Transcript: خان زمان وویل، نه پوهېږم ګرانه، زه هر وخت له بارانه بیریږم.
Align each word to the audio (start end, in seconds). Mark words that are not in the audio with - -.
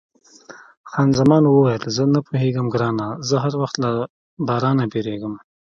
خان 0.89 1.09
زمان 1.19 1.43
وویل، 1.47 1.83
نه 2.15 2.19
پوهېږم 2.27 2.67
ګرانه، 2.73 3.07
زه 3.27 3.35
هر 3.43 3.53
وخت 3.61 3.75
له 3.83 3.89
بارانه 4.47 4.85
بیریږم. 4.91 5.33